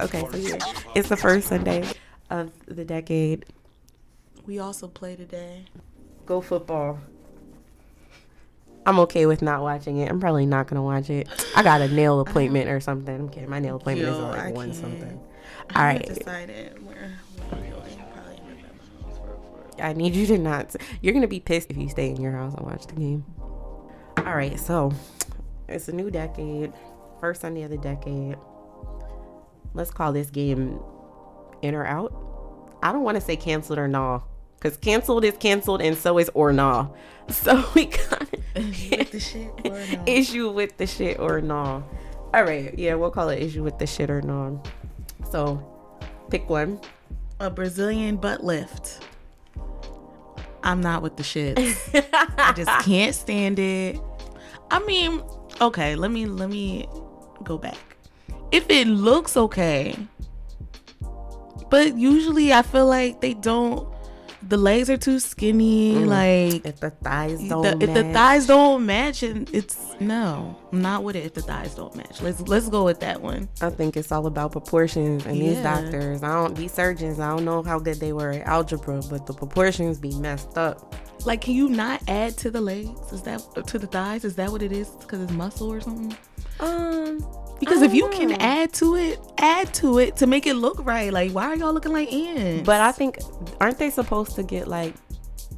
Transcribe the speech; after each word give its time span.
Okay, 0.00 0.26
so 0.30 0.36
yeah, 0.36 0.58
it's 0.94 1.08
the 1.08 1.16
first 1.16 1.48
Sunday 1.48 1.88
of 2.30 2.50
the 2.66 2.84
decade. 2.84 3.46
We 4.46 4.58
also 4.58 4.88
play 4.88 5.16
today. 5.16 5.66
Go 6.26 6.40
football. 6.40 6.98
I'm 8.86 8.98
okay 9.00 9.26
with 9.26 9.42
not 9.42 9.60
watching 9.62 9.98
it. 9.98 10.10
I'm 10.10 10.18
probably 10.20 10.46
not 10.46 10.66
gonna 10.66 10.82
watch 10.82 11.10
it. 11.10 11.28
I 11.54 11.62
got 11.62 11.80
a 11.82 11.88
nail 11.88 12.20
appointment 12.20 12.70
or 12.70 12.80
something. 12.80 13.14
I'm 13.14 13.28
kidding. 13.28 13.50
My 13.50 13.60
nail 13.60 13.76
appointment 13.76 14.08
is 14.10 14.16
Yo, 14.16 14.24
at 14.26 14.30
like 14.30 14.40
I 14.40 14.52
one 14.52 14.66
can't. 14.70 14.80
something. 14.80 15.20
All 15.76 15.82
right. 15.82 16.06
decided 16.06 16.84
where 16.86 16.94
we're. 16.96 17.48
Probably 17.50 17.66
in 17.68 17.74
November 18.48 18.70
for- 19.10 19.76
for- 19.76 19.82
I 19.82 19.92
need 19.92 20.14
you 20.14 20.26
to 20.28 20.38
not. 20.38 20.74
You're 21.02 21.12
gonna 21.12 21.28
be 21.28 21.40
pissed 21.40 21.70
if 21.70 21.76
you 21.76 21.88
stay 21.90 22.08
in 22.08 22.20
your 22.20 22.32
house 22.32 22.54
and 22.54 22.64
watch 22.64 22.86
the 22.86 22.94
game. 22.94 23.24
All 24.16 24.34
right, 24.34 24.58
so 24.58 24.92
it's 25.68 25.88
a 25.88 25.92
new 25.92 26.10
decade, 26.10 26.72
first 27.20 27.42
Sunday 27.42 27.62
of 27.62 27.70
the 27.70 27.78
decade. 27.78 28.36
Let's 29.74 29.90
call 29.90 30.12
this 30.12 30.30
game 30.30 30.78
in 31.62 31.74
or 31.74 31.86
out. 31.86 32.12
I 32.82 32.92
don't 32.92 33.02
want 33.02 33.16
to 33.16 33.20
say 33.20 33.36
canceled 33.36 33.78
or 33.78 33.88
nah, 33.88 34.20
because 34.56 34.76
canceled 34.76 35.24
is 35.24 35.36
canceled 35.38 35.82
and 35.82 35.96
so 35.96 36.18
is 36.18 36.30
or 36.34 36.52
nah. 36.52 36.88
So 37.30 37.62
we 37.74 37.86
got 37.86 38.26
With 38.54 39.10
the 39.10 39.20
shit 39.20 39.50
or 39.64 39.70
no? 39.96 40.02
issue 40.06 40.50
with 40.50 40.76
the 40.78 40.86
shit 40.86 41.18
or 41.20 41.40
nah. 41.42 41.82
All 42.32 42.42
right, 42.42 42.76
yeah, 42.78 42.94
we'll 42.94 43.10
call 43.10 43.28
it 43.28 43.42
issue 43.42 43.62
with 43.62 43.78
the 43.78 43.86
shit 43.86 44.08
or 44.10 44.22
nah. 44.22 44.56
So 45.30 45.62
pick 46.30 46.48
one. 46.48 46.80
a 47.40 47.50
Brazilian 47.50 48.16
butt 48.16 48.42
lift. 48.42 49.04
I'm 50.62 50.80
not 50.80 51.02
with 51.02 51.16
the 51.16 51.22
shit. 51.22 51.58
I 52.38 52.52
just 52.56 52.70
can't 52.84 53.14
stand 53.14 53.58
it. 53.58 54.00
I 54.70 54.80
mean, 54.80 55.22
okay, 55.60 55.94
let 55.96 56.10
me 56.10 56.26
let 56.26 56.50
me 56.50 56.88
go 57.44 57.58
back. 57.58 57.76
If 58.50 58.70
it 58.70 58.86
looks 58.86 59.36
okay, 59.36 59.96
but 61.70 61.96
usually 61.96 62.52
I 62.52 62.62
feel 62.62 62.86
like 62.86 63.20
they 63.20 63.34
don't. 63.34 63.86
The 64.48 64.56
legs 64.56 64.88
are 64.88 64.96
too 64.96 65.18
skinny. 65.18 65.96
Like 66.06 66.64
If 66.64 66.80
the 66.80 66.88
thighs 66.90 67.46
don't 67.46 67.82
if 67.82 67.92
the 67.92 68.04
match. 68.04 68.14
thighs 68.14 68.46
don't 68.46 68.86
match, 68.86 69.22
and 69.22 69.50
it's 69.54 69.76
no, 70.00 70.56
not 70.72 71.04
with 71.04 71.16
it. 71.16 71.26
If 71.26 71.34
the 71.34 71.42
thighs 71.42 71.74
don't 71.74 71.94
match, 71.94 72.22
let's 72.22 72.40
let's 72.42 72.70
go 72.70 72.84
with 72.84 73.00
that 73.00 73.20
one. 73.20 73.50
I 73.60 73.68
think 73.68 73.98
it's 73.98 74.10
all 74.10 74.26
about 74.26 74.52
proportions 74.52 75.26
and 75.26 75.36
these 75.38 75.58
doctors. 75.58 76.22
I 76.22 76.32
don't 76.32 76.56
these 76.56 76.72
surgeons. 76.72 77.20
I 77.20 77.28
don't 77.28 77.44
know 77.44 77.62
how 77.62 77.78
good 77.78 78.00
they 78.00 78.14
were 78.14 78.30
at 78.30 78.46
algebra, 78.46 79.02
but 79.10 79.26
the 79.26 79.34
proportions 79.34 79.98
be 79.98 80.14
messed 80.14 80.56
up. 80.56 80.94
Like, 81.26 81.42
can 81.42 81.52
you 81.52 81.68
not 81.68 82.00
add 82.08 82.38
to 82.38 82.50
the 82.50 82.60
legs? 82.60 83.12
Is 83.12 83.22
that 83.22 83.42
to 83.66 83.78
the 83.78 83.88
thighs? 83.88 84.24
Is 84.24 84.36
that 84.36 84.50
what 84.50 84.62
it 84.62 84.72
is? 84.72 84.88
Because 84.88 85.20
it's 85.20 85.32
muscle 85.32 85.70
or 85.70 85.80
something? 85.80 86.16
Um, 86.60 87.18
Because 87.60 87.82
if 87.82 87.92
you 87.92 88.08
can 88.10 88.32
ah. 88.32 88.36
add 88.38 88.72
to 88.74 88.96
it, 88.96 89.18
add 89.38 89.74
to 89.74 89.98
it 89.98 90.16
to 90.16 90.26
make 90.26 90.46
it 90.46 90.54
look 90.54 90.84
right. 90.84 91.12
Like, 91.12 91.32
why 91.32 91.46
are 91.46 91.56
y'all 91.56 91.72
looking 91.72 91.92
like 91.92 92.12
ants? 92.12 92.64
but 92.66 92.80
I 92.80 92.92
think 92.92 93.18
aren't 93.60 93.78
they 93.78 93.90
supposed 93.90 94.36
to 94.36 94.42
get 94.42 94.68
like 94.68 94.94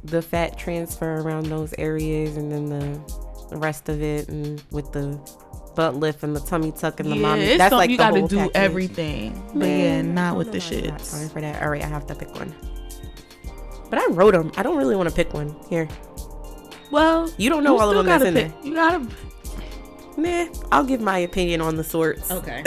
the 0.03 0.21
fat 0.21 0.57
transfer 0.57 1.21
around 1.21 1.45
those 1.45 1.73
areas 1.77 2.37
and 2.37 2.51
then 2.51 2.69
the, 2.69 3.31
rest 3.57 3.89
of 3.89 4.01
it 4.01 4.29
and 4.29 4.63
with 4.71 4.93
the 4.93 5.19
butt 5.75 5.93
lift 5.95 6.23
and 6.23 6.33
the 6.33 6.39
tummy 6.39 6.71
tuck 6.71 7.01
and 7.01 7.11
the 7.11 7.17
yeah, 7.17 7.21
mommy. 7.21 7.57
That's 7.57 7.73
like 7.73 7.89
you 7.89 7.97
gotta 7.97 8.25
do 8.25 8.37
package. 8.37 8.51
everything. 8.55 9.33
But 9.53 9.67
yeah, 9.67 10.01
Man, 10.01 10.15
not 10.15 10.37
with 10.37 10.53
the 10.53 10.59
got 10.59 11.01
shits. 11.01 11.33
for 11.33 11.41
that. 11.41 11.61
All 11.61 11.69
right, 11.69 11.83
I 11.83 11.87
have 11.87 12.07
to 12.07 12.15
pick 12.15 12.33
one. 12.33 12.55
But 13.89 13.99
I 13.99 14.07
wrote 14.11 14.33
them. 14.33 14.53
I 14.55 14.63
don't 14.63 14.77
really 14.77 14.95
want 14.95 15.09
to 15.09 15.15
pick 15.15 15.33
one 15.33 15.53
here. 15.69 15.89
Well, 16.91 17.29
You 17.37 17.49
don't 17.49 17.65
know 17.65 17.77
all 17.77 17.89
of 17.89 17.95
them 17.97 18.05
that's 18.05 18.23
in 18.23 18.33
pick. 18.33 18.53
You 18.63 18.73
gotta. 18.73 19.05
Nah, 20.17 20.47
I'll 20.71 20.83
give 20.83 21.01
my 21.01 21.17
opinion 21.19 21.61
on 21.61 21.75
the 21.75 21.83
sorts. 21.83 22.29
Okay. 22.41 22.63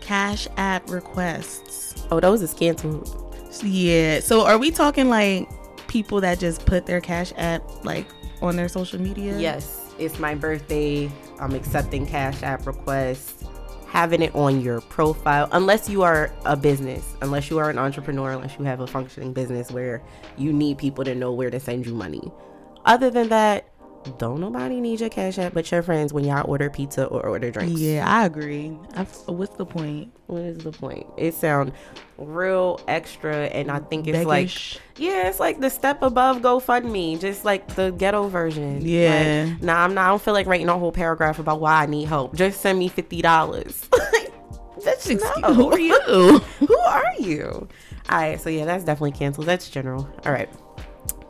Cash 0.00 0.48
app 0.56 0.90
requests. 0.90 2.04
Oh, 2.10 2.18
those 2.18 2.42
is 2.42 2.52
canceled. 2.52 3.16
Yeah. 3.62 4.20
So 4.20 4.44
are 4.44 4.58
we 4.58 4.70
talking 4.72 5.08
like 5.08 5.48
people 5.86 6.20
that 6.20 6.38
just 6.40 6.66
put 6.66 6.86
their 6.86 7.00
cash 7.00 7.32
app 7.36 7.62
like 7.84 8.06
on 8.42 8.56
their 8.56 8.68
social 8.68 9.00
media? 9.00 9.38
Yes, 9.38 9.92
it's 9.98 10.18
my 10.18 10.34
birthday. 10.34 11.10
I'm 11.38 11.54
accepting 11.54 12.06
Cash 12.06 12.42
App 12.42 12.66
requests. 12.66 13.44
Having 13.86 14.22
it 14.22 14.34
on 14.36 14.60
your 14.60 14.80
profile, 14.82 15.48
unless 15.52 15.88
you 15.88 16.02
are 16.02 16.32
a 16.44 16.56
business, 16.56 17.14
unless 17.22 17.50
you 17.50 17.58
are 17.58 17.70
an 17.70 17.78
entrepreneur, 17.78 18.30
unless 18.32 18.56
you 18.56 18.64
have 18.64 18.78
a 18.80 18.86
functioning 18.86 19.32
business 19.32 19.70
where 19.72 20.00
you 20.36 20.52
need 20.52 20.78
people 20.78 21.02
to 21.04 21.14
know 21.14 21.32
where 21.32 21.50
to 21.50 21.58
send 21.58 21.86
you 21.86 21.94
money. 21.94 22.32
Other 22.84 23.10
than 23.10 23.28
that, 23.30 23.68
don't 24.18 24.40
nobody 24.40 24.80
need 24.80 25.00
your 25.00 25.10
Cash 25.10 25.38
App 25.38 25.52
but 25.52 25.70
your 25.70 25.82
friends 25.82 26.12
when 26.12 26.24
y'all 26.24 26.48
order 26.48 26.70
pizza 26.70 27.04
or 27.06 27.26
order 27.26 27.50
drinks. 27.50 27.80
Yeah, 27.80 28.04
I 28.06 28.24
agree. 28.24 28.76
I, 28.94 29.04
what's 29.26 29.56
the 29.56 29.66
point? 29.66 30.12
What 30.26 30.42
is 30.42 30.58
the 30.58 30.72
point? 30.72 31.06
It 31.18 31.34
sound 31.34 31.72
real 32.16 32.80
extra, 32.88 33.46
and 33.46 33.70
I 33.70 33.80
think 33.80 34.06
it's 34.06 34.24
like 34.24 34.50
Yeah, 34.96 35.28
it's 35.28 35.40
like 35.40 35.60
the 35.60 35.70
step 35.70 36.02
above 36.02 36.38
GoFundMe, 36.38 37.20
just 37.20 37.44
like 37.44 37.74
the 37.74 37.90
ghetto 37.90 38.28
version. 38.28 38.80
Yeah. 38.82 39.46
Like, 39.48 39.62
nah, 39.62 39.84
I'm 39.84 39.94
not. 39.94 40.06
I 40.06 40.08
don't 40.08 40.22
feel 40.22 40.34
like 40.34 40.46
writing 40.46 40.68
a 40.68 40.78
whole 40.78 40.92
paragraph 40.92 41.38
about 41.38 41.60
why 41.60 41.82
I 41.82 41.86
need 41.86 42.06
help. 42.06 42.34
Just 42.34 42.60
send 42.60 42.78
me 42.78 42.88
fifty 42.88 43.20
dollars. 43.20 43.88
That's 44.84 45.08
no. 45.08 45.54
Who 45.54 45.70
are 45.72 45.78
you? 45.78 46.38
Who 46.60 46.78
are 46.78 47.12
you? 47.18 47.68
All 48.08 48.18
right, 48.18 48.40
so 48.40 48.48
yeah, 48.48 48.64
that's 48.64 48.82
definitely 48.82 49.12
canceled. 49.12 49.46
That's 49.46 49.68
general. 49.68 50.08
All 50.24 50.32
right, 50.32 50.48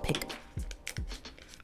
pick. 0.02 0.24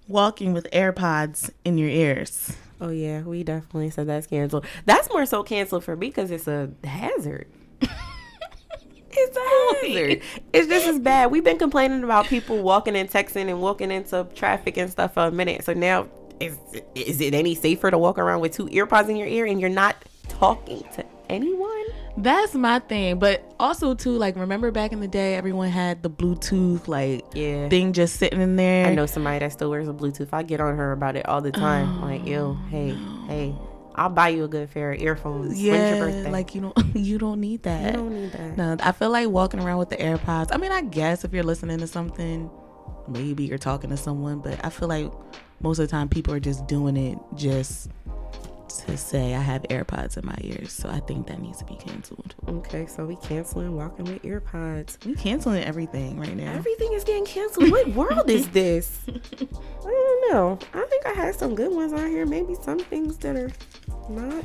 Walking 0.08 0.52
with 0.52 0.68
AirPods 0.72 1.50
in 1.64 1.78
your 1.78 1.88
ears. 1.88 2.56
Oh 2.80 2.90
yeah, 2.90 3.22
we 3.22 3.42
definitely 3.42 3.90
said 3.90 4.06
that's 4.06 4.26
canceled. 4.26 4.66
That's 4.84 5.08
more 5.10 5.26
so 5.26 5.42
canceled 5.42 5.84
for 5.84 5.96
me 5.96 6.08
because 6.08 6.30
it's 6.30 6.46
a 6.46 6.70
hazard. 6.84 7.48
it's 7.80 9.36
a 9.36 9.86
hazard. 9.86 10.22
It's 10.52 10.68
just 10.68 10.86
as 10.86 10.98
bad. 11.00 11.30
We've 11.30 11.44
been 11.44 11.58
complaining 11.58 12.04
about 12.04 12.26
people 12.26 12.62
walking 12.62 12.94
and 12.94 13.08
texting 13.08 13.48
and 13.48 13.60
walking 13.60 13.90
into 13.90 14.28
traffic 14.34 14.76
and 14.76 14.90
stuff 14.90 15.14
for 15.14 15.24
a 15.24 15.30
minute. 15.30 15.64
So 15.64 15.72
now, 15.72 16.08
is 16.38 16.58
is 16.94 17.20
it 17.20 17.34
any 17.34 17.54
safer 17.54 17.90
to 17.90 17.98
walk 17.98 18.18
around 18.18 18.40
with 18.40 18.52
two 18.52 18.66
earpods 18.66 19.08
in 19.08 19.16
your 19.16 19.28
ear 19.28 19.46
and 19.46 19.60
you're 19.60 19.70
not 19.70 19.96
talking 20.28 20.84
to 20.94 21.04
anyone? 21.30 21.75
That's 22.18 22.54
my 22.54 22.78
thing. 22.78 23.18
But 23.18 23.54
also 23.60 23.94
too, 23.94 24.12
like 24.12 24.36
remember 24.36 24.70
back 24.70 24.92
in 24.92 25.00
the 25.00 25.08
day, 25.08 25.34
everyone 25.34 25.68
had 25.68 26.02
the 26.02 26.10
Bluetooth 26.10 26.88
like 26.88 27.24
Yeah. 27.34 27.68
thing 27.68 27.92
just 27.92 28.16
sitting 28.16 28.40
in 28.40 28.56
there. 28.56 28.86
I 28.86 28.94
know 28.94 29.06
somebody 29.06 29.40
that 29.40 29.52
still 29.52 29.70
wears 29.70 29.88
a 29.88 29.92
Bluetooth. 29.92 30.28
I 30.32 30.42
get 30.42 30.60
on 30.60 30.76
her 30.76 30.92
about 30.92 31.16
it 31.16 31.26
all 31.28 31.40
the 31.40 31.50
oh, 31.50 31.60
time. 31.60 32.00
like, 32.00 32.26
yo, 32.26 32.54
hey, 32.70 32.96
hey, 33.26 33.54
I'll 33.94 34.08
buy 34.10 34.28
you 34.28 34.44
a 34.44 34.48
good 34.48 34.70
pair 34.72 34.92
of 34.92 35.00
earphones. 35.00 35.60
Yeah, 35.62 35.98
birthday? 35.98 36.30
like 36.30 36.54
you 36.54 36.60
don't 36.62 36.76
you 36.96 37.18
don't 37.18 37.40
need 37.40 37.62
that. 37.64 37.86
you 37.86 37.92
don't 37.92 38.14
need 38.14 38.32
that. 38.32 38.56
No, 38.56 38.76
I 38.80 38.92
feel 38.92 39.10
like 39.10 39.28
walking 39.28 39.60
around 39.60 39.78
with 39.78 39.90
the 39.90 39.96
AirPods. 39.96 40.48
I 40.52 40.56
mean, 40.58 40.72
I 40.72 40.82
guess 40.82 41.24
if 41.24 41.32
you're 41.32 41.42
listening 41.42 41.78
to 41.78 41.86
something, 41.86 42.50
maybe 43.08 43.44
you're 43.44 43.58
talking 43.58 43.90
to 43.90 43.96
someone, 43.96 44.40
but 44.40 44.62
I 44.64 44.70
feel 44.70 44.88
like 44.88 45.10
most 45.60 45.78
of 45.78 45.86
the 45.88 45.90
time 45.90 46.08
people 46.08 46.34
are 46.34 46.40
just 46.40 46.66
doing 46.66 46.96
it 46.96 47.18
just 47.34 47.88
to 48.86 48.96
say 48.96 49.34
I 49.34 49.40
have 49.40 49.62
AirPods 49.64 50.16
in 50.16 50.26
my 50.26 50.36
ears. 50.40 50.72
So 50.72 50.88
I 50.88 51.00
think 51.00 51.26
that 51.28 51.40
needs 51.40 51.58
to 51.58 51.64
be 51.64 51.76
canceled. 51.76 52.34
Okay, 52.48 52.86
so 52.86 53.04
we 53.04 53.16
canceling 53.16 53.76
walking 53.76 54.04
with 54.06 54.22
AirPods. 54.22 55.04
We 55.04 55.14
canceling 55.14 55.62
everything 55.64 56.18
right 56.18 56.36
now. 56.36 56.52
Everything 56.52 56.92
is 56.92 57.04
getting 57.04 57.24
canceled. 57.24 57.70
What 57.70 57.88
world 57.94 58.30
is 58.30 58.48
this? 58.48 59.00
I 59.08 59.46
don't 59.84 60.32
know. 60.32 60.58
I 60.74 60.84
think 60.86 61.06
I 61.06 61.12
had 61.12 61.34
some 61.34 61.54
good 61.54 61.72
ones 61.72 61.92
on 61.92 62.08
here. 62.08 62.26
Maybe 62.26 62.54
some 62.54 62.78
things 62.78 63.16
that 63.18 63.36
are 63.36 63.50
not. 64.08 64.44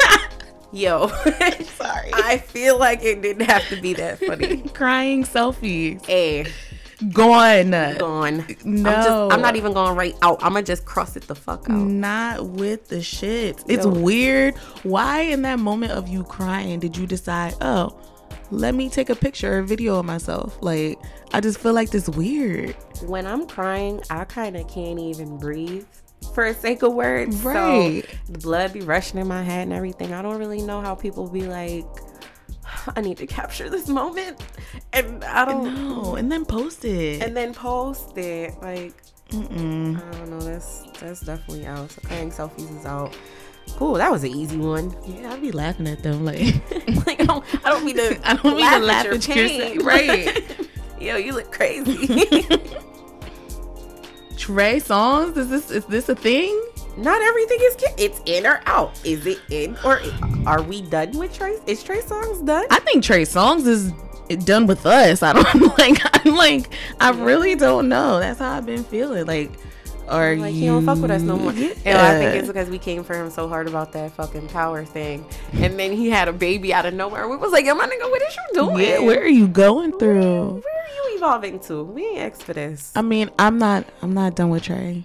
Yo, 0.72 1.08
Sorry. 1.08 2.10
I 2.12 2.36
feel 2.38 2.78
like 2.78 3.02
it 3.02 3.22
didn't 3.22 3.46
have 3.48 3.66
to 3.68 3.80
be 3.80 3.94
that 3.94 4.18
funny. 4.18 4.58
Crying 4.74 5.24
selfies. 5.24 6.04
Hey, 6.04 6.46
Gone. 7.12 7.70
gone. 7.70 8.44
I'm, 8.64 8.82
No. 8.82 8.92
just, 8.92 9.32
I'm 9.32 9.40
not 9.40 9.56
even 9.56 9.72
going 9.72 9.96
right 9.96 10.16
out. 10.22 10.38
I'm 10.42 10.52
gonna 10.52 10.64
just 10.64 10.84
cross 10.84 11.16
it 11.16 11.26
the 11.28 11.34
fuck 11.34 11.68
out. 11.70 11.76
Not 11.76 12.46
with 12.46 12.88
the 12.88 13.02
shit. 13.02 13.62
It's 13.68 13.84
Yo. 13.84 13.92
weird. 13.92 14.56
Why 14.82 15.20
in 15.20 15.42
that 15.42 15.58
moment 15.58 15.92
of 15.92 16.08
you 16.08 16.24
crying 16.24 16.80
did 16.80 16.96
you 16.96 17.06
decide, 17.06 17.54
oh, 17.60 17.96
let 18.50 18.74
me 18.74 18.88
take 18.88 19.10
a 19.10 19.14
picture 19.14 19.58
or 19.58 19.62
video 19.62 19.96
of 19.98 20.06
myself? 20.06 20.58
Like, 20.60 20.98
I 21.32 21.40
just 21.40 21.58
feel 21.60 21.72
like 21.72 21.90
this 21.90 22.08
weird. 22.08 22.74
When 23.06 23.26
I'm 23.26 23.46
crying, 23.46 24.00
I 24.10 24.24
kind 24.24 24.56
of 24.56 24.66
can't 24.68 24.98
even 24.98 25.38
breathe 25.38 25.84
for 26.34 26.52
sake 26.52 26.82
of 26.82 26.94
words. 26.94 27.36
Right. 27.42 28.04
So 28.08 28.32
the 28.32 28.38
blood 28.38 28.72
be 28.72 28.80
rushing 28.80 29.20
in 29.20 29.28
my 29.28 29.42
head 29.42 29.62
and 29.62 29.72
everything. 29.72 30.12
I 30.12 30.22
don't 30.22 30.38
really 30.38 30.62
know 30.62 30.80
how 30.80 30.94
people 30.94 31.28
be 31.28 31.42
like, 31.42 31.84
I 32.96 33.00
need 33.00 33.16
to 33.18 33.26
capture 33.26 33.68
this 33.70 33.88
moment, 33.88 34.40
and 34.92 35.24
I 35.24 35.44
don't. 35.44 35.64
know. 35.74 36.14
and 36.16 36.30
then 36.30 36.44
post 36.44 36.84
it. 36.84 37.22
And 37.22 37.36
then 37.36 37.54
post 37.54 38.16
it. 38.16 38.54
Like 38.62 38.94
Mm-mm. 39.30 39.96
I 39.96 40.18
don't 40.18 40.30
know. 40.30 40.40
That's 40.40 40.82
that's 41.00 41.20
definitely 41.20 41.66
out. 41.66 41.90
So 41.90 42.00
crying 42.02 42.30
selfies 42.30 42.78
is 42.78 42.86
out. 42.86 43.16
Cool. 43.76 43.94
That 43.94 44.10
was 44.10 44.24
an 44.24 44.30
easy 44.30 44.56
one. 44.56 44.94
Yeah, 45.06 45.32
I'd 45.32 45.42
be 45.42 45.52
laughing 45.52 45.86
at 45.86 46.02
them. 46.02 46.24
Like, 46.24 46.38
like 47.06 47.20
I 47.20 47.24
don't, 47.24 47.44
I 47.64 47.70
don't 47.70 47.84
mean 47.84 47.96
to. 47.96 48.18
I 48.28 48.34
don't 48.36 48.56
mean 48.56 48.60
laugh 48.60 48.80
to 48.80 48.86
laugh 48.86 49.04
your 49.04 49.14
at 49.14 49.28
yourself. 49.28 49.76
Right. 49.84 50.68
Yo, 50.98 51.16
you 51.16 51.32
look 51.32 51.52
crazy. 51.52 52.06
Trey 54.36 54.80
Songz? 54.80 55.36
Is 55.36 55.50
this 55.50 55.70
is 55.70 55.84
this 55.86 56.08
a 56.08 56.14
thing? 56.14 56.58
Not 56.98 57.22
everything 57.22 57.58
is 57.62 57.76
ca- 57.76 57.94
it's 57.96 58.20
in 58.26 58.46
or 58.46 58.60
out. 58.66 59.00
Is 59.04 59.24
it 59.26 59.38
in 59.50 59.76
or 59.84 60.00
are 60.46 60.62
we 60.62 60.82
done 60.82 61.12
with 61.16 61.32
Trey? 61.34 61.56
Is 61.66 61.82
Trey 61.82 62.00
Songz 62.00 62.44
done? 62.44 62.66
I 62.70 62.80
think 62.80 63.04
Trey 63.04 63.22
Songz 63.22 63.66
is 63.66 63.92
done 64.44 64.66
with 64.66 64.84
us. 64.84 65.22
I 65.22 65.32
don't 65.32 65.78
like. 65.78 66.26
I'm 66.26 66.34
like. 66.34 66.70
I 67.00 67.10
really 67.10 67.54
don't 67.54 67.88
know. 67.88 68.18
That's 68.18 68.40
how 68.40 68.52
I've 68.56 68.66
been 68.66 68.84
feeling. 68.84 69.26
Like, 69.26 69.50
are 70.08 70.36
Like 70.36 70.54
you? 70.54 70.60
he 70.60 70.66
don't 70.66 70.84
fuck 70.84 70.98
with 70.98 71.10
us 71.10 71.22
no 71.22 71.36
more. 71.38 71.52
Yeah. 71.52 71.72
And 71.84 71.98
I 71.98 72.18
think 72.18 72.34
it's 72.36 72.48
because 72.48 72.68
we 72.68 72.78
came 72.78 73.04
for 73.04 73.14
him 73.14 73.30
so 73.30 73.46
hard 73.48 73.68
about 73.68 73.92
that 73.92 74.12
fucking 74.12 74.48
power 74.48 74.84
thing, 74.84 75.24
and 75.52 75.78
then 75.78 75.92
he 75.92 76.10
had 76.10 76.28
a 76.28 76.32
baby 76.32 76.74
out 76.74 76.84
of 76.86 76.94
nowhere. 76.94 77.28
We 77.28 77.36
was 77.36 77.52
like, 77.52 77.64
"Yo, 77.64 77.74
my 77.74 77.86
nigga, 77.86 78.10
what 78.10 78.22
is 78.22 78.34
you 78.36 78.42
doing? 78.54 78.78
Yeah, 78.86 78.98
where 79.00 79.20
are 79.20 79.26
you 79.28 79.46
going 79.48 79.92
through? 79.98 80.20
Where 80.20 80.60
through? 80.60 80.60
are 80.60 81.10
you 81.10 81.16
evolving 81.16 81.60
to? 81.60 81.84
We 81.84 82.06
ain't 82.06 82.18
asked 82.32 82.42
for 82.42 82.54
this. 82.54 82.92
I 82.96 83.02
mean, 83.02 83.30
I'm 83.38 83.58
not. 83.58 83.84
I'm 84.02 84.14
not 84.14 84.34
done 84.34 84.50
with 84.50 84.64
Trey. 84.64 85.04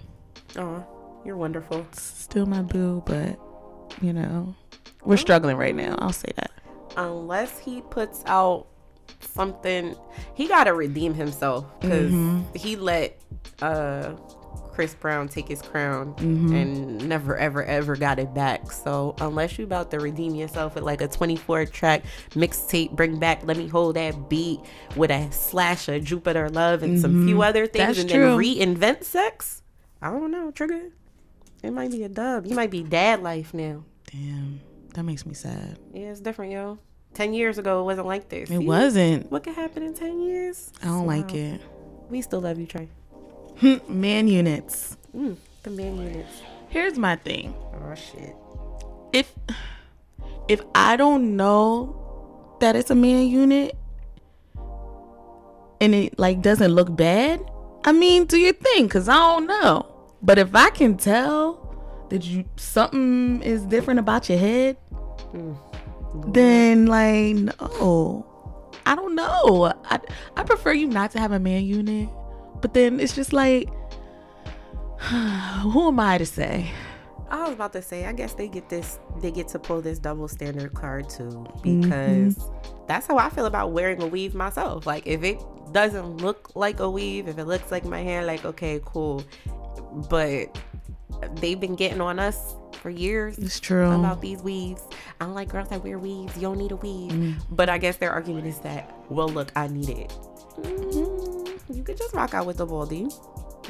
Oh, 0.56 0.84
you're 1.24 1.36
wonderful. 1.36 1.86
Still 1.92 2.46
my 2.46 2.62
boo, 2.62 3.02
but 3.06 3.38
you 4.02 4.12
know, 4.12 4.54
we're 5.04 5.14
oh. 5.14 5.16
struggling 5.16 5.56
right 5.56 5.74
now. 5.74 5.96
I'll 5.98 6.12
say 6.12 6.32
that. 6.36 6.50
Unless 6.96 7.58
he 7.58 7.80
puts 7.82 8.22
out 8.26 8.66
something, 9.20 9.96
he 10.34 10.46
got 10.46 10.64
to 10.64 10.74
redeem 10.74 11.14
himself 11.14 11.66
because 11.80 12.12
mm-hmm. 12.12 12.42
he 12.54 12.76
let 12.76 13.20
uh 13.62 14.14
Chris 14.74 14.92
Brown 14.92 15.28
take 15.28 15.46
his 15.46 15.62
crown 15.62 16.14
mm-hmm. 16.14 16.52
and 16.52 17.08
never 17.08 17.36
ever 17.36 17.62
ever 17.64 17.94
got 17.94 18.18
it 18.18 18.34
back. 18.34 18.72
So 18.72 19.14
unless 19.20 19.56
you 19.56 19.64
about 19.64 19.90
to 19.92 20.00
redeem 20.00 20.34
yourself 20.34 20.74
with 20.74 20.82
like 20.82 21.00
a 21.00 21.06
24 21.06 21.66
track 21.66 22.02
mixtape, 22.30 22.90
bring 22.90 23.18
back 23.18 23.44
"Let 23.44 23.56
Me 23.56 23.68
Hold 23.68 23.96
That 23.96 24.28
Beat" 24.28 24.60
with 24.96 25.10
a 25.10 25.30
slash 25.30 25.88
of 25.88 26.02
Jupiter 26.04 26.50
Love 26.50 26.82
and 26.82 27.00
some 27.00 27.12
mm-hmm. 27.12 27.26
few 27.26 27.42
other 27.42 27.66
things, 27.66 27.86
That's 27.86 27.98
and 28.00 28.10
true. 28.10 28.36
then 28.36 28.38
reinvent 28.38 29.04
sex. 29.04 29.62
I 30.02 30.10
don't 30.10 30.32
know, 30.32 30.50
Trigga. 30.50 30.90
It 31.64 31.72
might 31.72 31.90
be 31.90 32.04
a 32.04 32.08
dub. 32.10 32.46
You 32.46 32.54
might 32.54 32.70
be 32.70 32.82
dad 32.82 33.22
life 33.22 33.54
now. 33.54 33.84
Damn, 34.12 34.60
that 34.92 35.02
makes 35.02 35.24
me 35.24 35.32
sad. 35.32 35.78
Yeah, 35.94 36.10
it's 36.10 36.20
different, 36.20 36.52
yo. 36.52 36.78
Ten 37.14 37.32
years 37.32 37.56
ago, 37.56 37.80
it 37.80 37.84
wasn't 37.84 38.06
like 38.06 38.28
this. 38.28 38.50
It 38.50 38.58
See? 38.58 38.66
wasn't. 38.66 39.30
What 39.30 39.44
could 39.44 39.54
happen 39.54 39.82
in 39.82 39.94
ten 39.94 40.20
years? 40.20 40.70
I 40.82 40.86
don't 40.86 41.06
like 41.06 41.34
it. 41.34 41.62
We 42.10 42.20
still 42.20 42.40
love 42.42 42.58
you, 42.58 42.66
Trey. 42.66 42.88
Man 43.88 44.28
units. 44.28 44.98
Mm, 45.16 45.36
the 45.62 45.70
man 45.70 45.96
units. 45.96 46.42
Here's 46.68 46.98
my 46.98 47.16
thing. 47.16 47.54
Oh 47.72 47.94
shit. 47.94 48.36
If 49.12 49.32
if 50.48 50.60
I 50.74 50.96
don't 50.96 51.36
know 51.36 52.56
that 52.60 52.76
it's 52.76 52.90
a 52.90 52.94
man 52.94 53.28
unit 53.28 53.74
and 55.80 55.94
it 55.94 56.18
like 56.18 56.42
doesn't 56.42 56.72
look 56.72 56.94
bad, 56.94 57.40
I 57.86 57.92
mean, 57.92 58.26
do 58.26 58.36
your 58.36 58.52
thing 58.52 58.88
cuz 58.88 59.08
I 59.08 59.14
don't 59.14 59.46
know. 59.46 59.93
But 60.24 60.38
if 60.38 60.54
I 60.54 60.70
can 60.70 60.96
tell 60.96 62.06
that 62.08 62.24
you 62.24 62.44
something 62.56 63.42
is 63.42 63.64
different 63.66 64.00
about 64.00 64.28
your 64.28 64.38
head, 64.38 64.78
mm. 65.32 66.32
then 66.32 66.86
like 66.86 67.36
no. 67.36 68.26
I 68.86 68.94
don't 68.94 69.14
know. 69.14 69.72
I 69.84 70.00
I 70.36 70.42
prefer 70.42 70.72
you 70.72 70.86
not 70.86 71.10
to 71.12 71.20
have 71.20 71.32
a 71.32 71.38
man 71.38 71.64
unit. 71.64 72.08
But 72.60 72.72
then 72.72 73.00
it's 73.00 73.14
just 73.14 73.32
like 73.32 73.68
who 74.98 75.88
am 75.88 76.00
I 76.00 76.18
to 76.18 76.26
say? 76.26 76.70
I 77.28 77.42
was 77.44 77.54
about 77.54 77.72
to 77.72 77.82
say, 77.82 78.06
I 78.06 78.12
guess 78.12 78.34
they 78.34 78.48
get 78.48 78.68
this, 78.68 79.00
they 79.20 79.30
get 79.30 79.48
to 79.48 79.58
pull 79.58 79.80
this 79.80 79.98
double 79.98 80.28
standard 80.28 80.72
card 80.74 81.08
too, 81.08 81.24
mm-hmm. 81.24 81.80
because 81.80 82.38
that's 82.86 83.06
how 83.06 83.18
I 83.18 83.28
feel 83.28 83.46
about 83.46 83.72
wearing 83.72 84.00
a 84.02 84.06
weave 84.06 84.34
myself. 84.34 84.86
Like, 84.86 85.06
if 85.06 85.24
it 85.24 85.40
doesn't 85.72 86.18
look 86.18 86.54
like 86.54 86.80
a 86.80 86.88
weave, 86.88 87.26
if 87.26 87.38
it 87.38 87.46
looks 87.46 87.72
like 87.72 87.84
my 87.84 88.00
hair, 88.00 88.24
like, 88.24 88.44
okay, 88.44 88.80
cool. 88.84 89.24
But 90.10 90.56
they've 91.36 91.58
been 91.60 91.74
getting 91.76 92.00
on 92.00 92.18
us 92.18 92.54
for 92.80 92.90
years 92.90 93.38
It's 93.38 93.60
true. 93.60 93.90
about 93.90 94.20
these 94.20 94.42
weaves. 94.42 94.82
I 95.20 95.24
don't 95.24 95.34
like 95.34 95.48
girls 95.48 95.68
that 95.70 95.82
wear 95.82 95.98
weaves. 95.98 96.34
You 96.36 96.42
don't 96.42 96.58
need 96.58 96.72
a 96.72 96.76
weave. 96.76 97.36
But 97.50 97.68
I 97.68 97.78
guess 97.78 97.96
their 97.96 98.10
argument 98.12 98.46
is 98.46 98.58
that, 98.60 98.92
well, 99.08 99.28
look, 99.28 99.52
I 99.56 99.68
need 99.68 99.88
it. 99.88 100.12
Mm, 100.60 101.58
you 101.74 101.82
could 101.82 101.96
just 101.96 102.14
rock 102.14 102.34
out 102.34 102.46
with 102.46 102.58
the 102.58 102.66
baldy. 102.66 103.08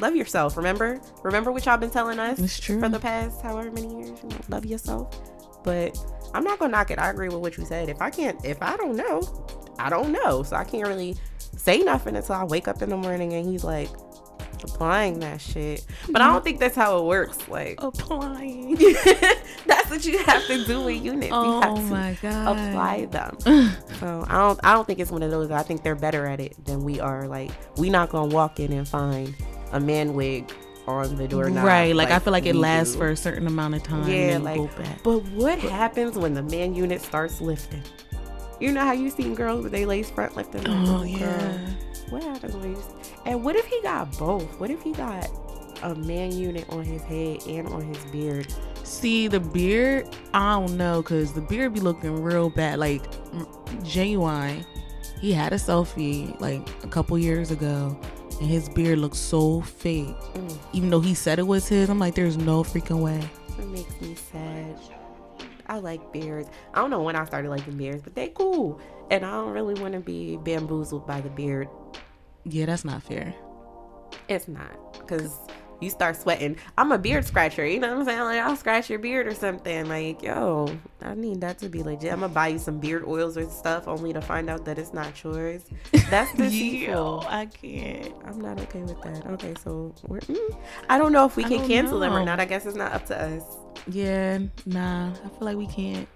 Love 0.01 0.17
yourself. 0.17 0.57
Remember, 0.57 1.01
remember 1.23 1.53
what 1.53 1.65
y'all 1.67 1.77
been 1.77 1.91
telling 1.91 2.19
us 2.19 2.39
It's 2.39 2.59
true. 2.59 2.81
for 2.81 2.89
the 2.89 2.99
past 2.99 3.41
however 3.43 3.71
many 3.71 3.95
years. 4.03 4.19
You 4.23 4.29
know, 4.31 4.37
love 4.49 4.65
yourself. 4.67 5.63
But 5.63 5.97
I'm 6.35 6.43
not 6.45 6.59
gonna 6.59 6.73
knock 6.73 6.91
it. 6.91 6.99
I 6.99 7.11
agree 7.11 7.29
with 7.29 7.39
what 7.39 7.57
you 7.57 7.65
said. 7.65 7.89
If 7.89 8.03
I 8.03 8.11
can't, 8.11 8.43
if 8.45 8.61
I 8.61 8.77
don't 8.77 8.97
know, 8.97 9.23
I 9.79 9.89
don't 9.91 10.11
know. 10.13 10.43
So 10.43 10.57
I 10.57 10.65
can't 10.65 10.87
really 10.89 11.17
say 11.57 11.79
nothing 11.79 12.17
until 12.17 12.35
I 12.35 12.45
wake 12.45 12.67
up 12.69 12.83
in 12.83 12.89
the 12.91 12.97
morning 12.97 13.33
and 13.35 13.47
he's 13.49 13.63
like 13.65 13.89
applying 14.75 15.21
that 15.21 15.41
shit. 15.41 15.85
But 16.09 16.21
I 16.21 16.25
mm-hmm. 16.25 16.35
don't 16.35 16.45
think 16.45 16.61
that's 16.61 16.77
how 16.77 16.99
it 16.99 17.05
works. 17.05 17.49
Like 17.49 17.83
applying. 17.83 18.75
that's 19.67 19.91
what 19.91 20.05
you 20.05 20.19
have 20.25 20.47
to 20.47 20.65
do 20.65 20.83
with 20.83 21.03
units. 21.03 21.31
you 21.31 21.35
Oh 21.35 21.61
have 21.61 21.75
to 21.77 21.81
my 21.83 22.19
god. 22.21 22.57
apply 22.57 23.05
them. 23.07 23.39
so 24.01 24.25
I 24.29 24.39
don't 24.39 24.61
I 24.63 24.73
don't 24.75 24.87
think 24.87 24.99
it's 24.99 25.11
one 25.11 25.23
of 25.23 25.31
those. 25.31 25.51
I 25.51 25.63
think 25.63 25.83
they're 25.83 25.95
better 25.95 26.27
at 26.27 26.41
it 26.41 26.63
than 26.65 26.85
we 26.85 27.01
are. 27.01 27.27
Like 27.29 27.51
we 27.77 27.91
not 27.91 28.11
gonna 28.11 28.35
walk 28.35 28.61
in 28.61 28.73
and 28.73 28.87
find 28.87 29.35
a 29.73 29.81
man 29.81 30.15
wig 30.15 30.53
on 30.87 31.17
the 31.17 31.27
doorknob. 31.27 31.65
Right, 31.65 31.97
like, 31.97 32.11
I 32.11 32.19
feel 32.19 32.33
like 32.33 32.45
it 32.45 32.55
lasts 32.55 32.93
do. 32.93 32.99
for 32.99 33.09
a 33.09 33.17
certain 33.17 33.47
amount 33.47 33.75
of 33.75 33.83
time. 33.83 34.07
Yeah, 34.07 34.37
like 34.39 34.61
but 35.03 35.21
what 35.31 35.59
happens 35.59 36.19
when 36.19 36.35
the 36.35 36.43
man 36.43 36.75
unit 36.75 37.01
starts 37.01 37.41
lifting? 37.41 37.83
You 38.61 38.73
know 38.73 38.83
how 38.83 38.93
you 38.93 39.11
seen 39.11 39.35
girls 39.35 39.65
with 39.65 39.73
they 39.73 39.87
lace 39.87 40.11
front 40.11 40.37
lifting? 40.37 40.63
like, 40.65 40.89
Oh 40.89 40.99
girl, 40.99 41.09
yeah. 41.09 41.71
What 42.11 42.23
you 42.23 42.77
and 43.27 43.43
what 43.43 43.57
if 43.57 43.67
he 43.67 43.81
got 43.83 44.17
both? 44.19 44.61
What 44.61 44.71
if 44.71 44.83
he 44.83 44.93
got 44.93 45.29
a 45.83 45.95
man 45.95 46.33
unit 46.33 46.69
on 46.71 46.85
his 46.85 47.03
head 47.03 47.47
and 47.47 47.69
on 47.69 47.83
his 47.83 47.99
beard? 48.07 48.53
See 48.85 49.29
the 49.29 49.41
beard, 49.41 50.15
I 50.35 50.53
don't 50.55 50.77
know, 50.77 51.03
cause 51.03 51.33
the 51.33 51.41
beard 51.41 51.75
be 51.75 51.81
looking 51.81 52.23
real 52.23 52.51
bad. 52.51 52.79
Like 52.79 53.03
genuine, 53.83 54.65
he 55.21 55.33
had 55.33 55.53
a 55.53 55.57
selfie 55.57 56.39
like 56.41 56.69
a 56.85 56.89
couple 56.89 57.19
years 57.19 57.51
ago, 57.51 57.99
and 58.41 58.49
his 58.49 58.69
beard 58.69 58.99
looks 58.99 59.19
so 59.19 59.63
fake. 59.63 60.07
Mm. 60.07 60.59
Even 60.75 60.91
though 60.91 61.01
he 61.01 61.15
said 61.15 61.39
it 61.39 61.47
was 61.47 61.67
his, 61.67 61.89
I'm 61.89 61.99
like, 61.99 62.15
there's 62.15 62.37
no 62.37 62.63
freaking 62.63 63.01
way. 63.01 63.21
It 63.59 63.67
makes 63.69 64.01
me 64.01 64.15
sad. 64.15 64.79
I 65.75 65.79
like 65.79 66.13
beards. 66.13 66.49
I 66.73 66.81
don't 66.81 66.91
know 66.91 67.03
when 67.03 67.17
I 67.17 67.25
started 67.25 67.51
liking 67.51 67.77
beards, 67.77 68.01
but 68.01 68.15
they 68.15 68.29
cool. 68.29 68.81
And 69.11 69.27
I 69.27 69.33
don't 69.33 69.51
really 69.51 69.75
want 69.75 69.95
to 69.95 70.01
be 70.01 70.37
bamboozled 70.37 71.05
by 71.05 71.21
the 71.21 71.31
beard. 71.31 71.69
Yeah, 72.45 72.67
that's 72.67 72.85
not 72.85 73.03
fair. 73.03 73.35
It's 74.29 74.47
not 74.47 74.93
because 74.93 75.37
you 75.81 75.91
start 75.91 76.17
sweating. 76.17 76.57
I'm 76.79 76.93
a 76.93 76.99
beard 76.99 77.25
scratcher. 77.25 77.67
You 77.67 77.81
know 77.81 77.89
what 77.89 77.99
I'm 78.01 78.05
saying? 78.05 78.21
Like 78.21 78.41
I'll 78.41 78.57
scratch 78.57 78.89
your 78.91 78.99
beard 78.99 79.27
or 79.27 79.35
something. 79.35 79.89
Like 79.89 80.23
yo, 80.23 80.77
I 81.03 81.15
need 81.15 81.41
that 81.41 81.59
to 81.59 81.69
be 81.69 81.83
legit. 81.83 82.13
I'm 82.13 82.21
gonna 82.21 82.33
buy 82.33 82.49
you 82.49 82.59
some 82.59 82.79
beard 82.79 83.05
oils 83.07 83.37
or 83.37 83.49
stuff, 83.49 83.87
only 83.89 84.13
to 84.13 84.21
find 84.21 84.49
out 84.49 84.65
that 84.65 84.79
it's 84.79 84.93
not 84.93 85.23
yours. 85.23 85.65
That's 86.11 86.33
deceitful. 86.37 87.25
I 87.29 87.47
can't. 87.47 88.15
I'm 88.25 88.41
not 88.41 88.61
okay 88.63 88.83
with 88.83 89.01
that. 89.03 89.27
Okay, 89.27 89.55
so 89.63 89.95
we're, 90.07 90.21
mm, 90.21 90.57
I 90.89 90.99
don't 90.99 91.13
know 91.13 91.27
if 91.27 91.37
we 91.37 91.45
can 91.45 91.67
cancel 91.67 91.99
them 91.99 92.13
or 92.13 92.25
not. 92.25 92.41
I 92.41 92.45
guess 92.45 92.67
it's 92.67 92.77
not 92.77 92.93
up 92.93 93.07
to 93.07 93.21
us. 93.21 93.43
Yeah, 93.89 94.39
nah. 94.67 95.11
I 95.11 95.29
feel 95.29 95.39
like 95.41 95.57
we 95.57 95.67
can't. 95.67 96.09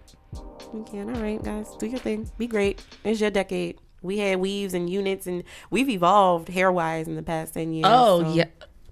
We 0.73 0.83
can. 0.85 1.15
All 1.15 1.23
right, 1.23 1.43
guys, 1.43 1.75
do 1.79 1.87
your 1.87 1.99
thing. 1.99 2.31
Be 2.39 2.47
great. 2.47 2.83
It's 3.05 3.21
your 3.21 3.31
decade. 3.31 3.79
We 4.01 4.19
had 4.19 4.39
weaves 4.39 4.75
and 4.75 4.89
units, 4.89 5.27
and 5.27 5.43
we've 5.71 5.89
evolved 5.89 6.49
hair 6.49 6.71
wise 6.71 7.09
in 7.09 7.17
the 7.17 7.23
past 7.23 7.55
ten 7.55 7.73
years. 7.73 7.87
Oh 7.89 8.23
so- 8.23 8.33
yeah, 8.35 8.45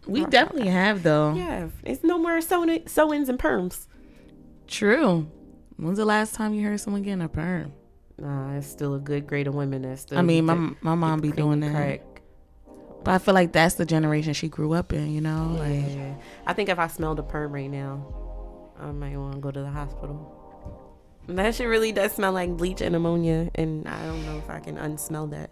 we 0.06 0.24
definitely 0.26 0.68
have 0.70 1.02
though. 1.02 1.34
yeah. 1.34 1.68
It's 1.84 2.02
no 2.04 2.18
more 2.18 2.40
sew- 2.40 2.78
sew-ins 2.86 3.28
and 3.28 3.38
perms. 3.38 3.86
True. 4.66 5.30
When's 5.76 5.98
the 5.98 6.04
last 6.04 6.34
time 6.34 6.54
you 6.54 6.66
heard 6.66 6.80
someone 6.80 7.02
getting 7.02 7.22
a 7.22 7.28
perm? 7.28 7.72
Nah, 8.18 8.56
it's 8.56 8.66
still 8.66 8.94
a 8.94 8.98
good 8.98 9.26
grade 9.26 9.46
of 9.46 9.54
women 9.54 9.82
that 9.82 9.98
still. 9.98 10.18
I 10.18 10.22
mean, 10.22 10.46
my 10.46 10.54
get 10.54 10.82
my 10.82 10.94
mom 10.94 11.20
be 11.20 11.30
doing 11.32 11.60
that, 11.60 11.72
crack. 11.72 12.00
but 13.04 13.10
I 13.14 13.18
feel 13.18 13.34
like 13.34 13.52
that's 13.52 13.74
the 13.74 13.84
generation 13.84 14.32
she 14.32 14.48
grew 14.48 14.72
up 14.72 14.92
in. 14.94 15.12
You 15.12 15.20
know, 15.20 15.54
like 15.58 15.94
Yeah. 15.94 16.14
I 16.46 16.54
think 16.54 16.70
if 16.70 16.78
I 16.78 16.86
smelled 16.86 17.18
a 17.18 17.22
perm 17.22 17.52
right 17.52 17.70
now, 17.70 18.72
I 18.80 18.90
might 18.90 19.16
want 19.18 19.34
to 19.34 19.40
go 19.40 19.50
to 19.50 19.60
the 19.60 19.68
hospital. 19.70 20.32
That 21.28 21.54
shit 21.56 21.68
really 21.68 21.92
does 21.92 22.12
smell 22.12 22.32
like 22.32 22.56
bleach 22.56 22.80
and 22.80 22.94
ammonia, 22.96 23.50
and 23.54 23.86
I 23.86 24.06
don't 24.06 24.24
know 24.24 24.38
if 24.38 24.48
I 24.48 24.60
can 24.60 24.76
unsmell 24.76 25.30
that. 25.32 25.50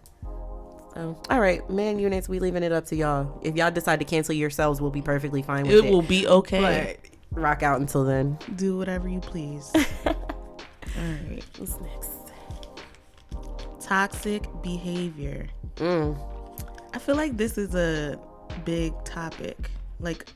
So, 0.95 1.17
all 1.29 1.41
right, 1.41 1.69
man 1.69 1.99
units, 1.99 2.29
we 2.29 2.39
leaving 2.39 2.63
it 2.63 2.71
up 2.71 2.85
to 2.85 2.95
y'all. 2.95 3.37
If 3.43 3.57
y'all 3.57 3.69
decide 3.69 3.99
to 3.99 4.05
cancel 4.05 4.33
yourselves, 4.33 4.79
we'll 4.79 4.91
be 4.91 5.01
perfectly 5.01 5.41
fine 5.41 5.63
with 5.63 5.73
it 5.73 5.85
it. 5.85 5.91
will 5.91 6.01
be 6.01 6.25
okay. 6.25 6.97
But 7.31 7.39
rock 7.39 7.63
out 7.63 7.81
until 7.81 8.05
then. 8.05 8.37
Do 8.55 8.77
whatever 8.77 9.09
you 9.09 9.19
please. 9.19 9.73
All 10.05 10.15
right. 11.27 11.43
What's 11.57 11.77
next? 11.81 12.11
Toxic 13.81 14.47
behavior. 14.63 15.47
Mm. 15.75 16.17
I 16.93 16.99
feel 16.99 17.17
like 17.17 17.35
this 17.35 17.57
is 17.57 17.75
a 17.75 18.17
big 18.63 18.93
topic. 19.03 19.69
Like, 19.99 20.29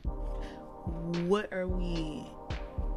what 1.24 1.54
are 1.54 1.68
we 1.68 2.25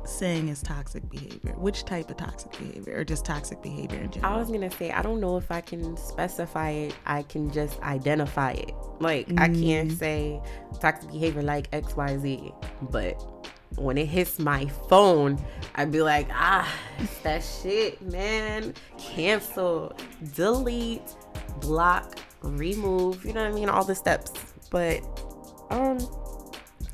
saying 0.05 0.49
is 0.49 0.63
toxic 0.63 1.09
behavior? 1.09 1.53
Which 1.57 1.85
type 1.85 2.11
of 2.11 2.17
toxic 2.17 2.53
behavior, 2.53 2.99
or 2.99 3.05
just 3.05 3.25
toxic 3.25 3.63
behavior 3.63 3.99
in 4.01 4.11
general? 4.11 4.35
I 4.35 4.37
was 4.37 4.51
gonna 4.51 4.71
say 4.71 4.91
I 4.91 5.03
don't 5.03 5.21
know 5.21 5.37
if 5.37 5.51
I 5.51 5.61
can 5.61 5.97
specify 5.97 6.71
it. 6.71 6.95
I 7.07 7.23
can 7.23 7.53
just 7.53 7.81
identify 7.81 8.53
it. 8.53 8.75
Like 9.01 9.29
I 9.39 9.49
can't 9.49 9.93
say 9.93 10.41
toxic 10.81 11.11
behavior 11.11 11.43
like 11.43 11.69
X 11.73 11.97
Y 11.97 12.19
Z, 12.19 12.53
but 12.91 13.23
when 13.77 13.97
it 13.97 14.07
hits 14.07 14.39
my 14.39 14.67
phone, 14.89 15.43
I'd 15.77 15.91
be 15.91 16.03
like, 16.03 16.29
ah, 16.31 16.71
that 17.23 17.43
shit, 17.43 18.03
man. 18.03 18.75
Cancel, 18.99 19.97
delete, 20.35 21.15
block, 21.61 22.19
remove. 22.43 23.25
You 23.25 23.33
know 23.33 23.43
what 23.43 23.53
I 23.53 23.55
mean? 23.55 23.69
All 23.69 23.85
the 23.85 23.95
steps. 23.95 24.33
But 24.71 25.01
um 25.71 25.99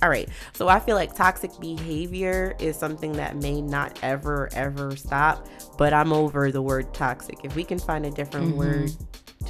all 0.02 0.08
right. 0.08 0.28
So 0.54 0.68
I 0.68 0.78
feel 0.80 0.94
like 0.96 1.14
toxic 1.14 1.50
behavior 1.60 2.54
is 2.58 2.76
something 2.76 3.12
that 3.12 3.36
may 3.36 3.60
not 3.60 3.98
ever, 4.02 4.48
ever 4.52 4.94
stop. 4.96 5.46
But 5.76 5.92
I'm 5.92 6.12
over 6.12 6.50
the 6.52 6.62
word 6.62 6.92
toxic. 6.94 7.44
If 7.44 7.54
we 7.56 7.64
can 7.64 7.78
find 7.78 8.06
a 8.06 8.10
different 8.10 8.52
Mhm. 8.54 8.56
word 8.56 8.90